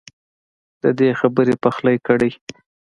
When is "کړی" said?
2.07-2.31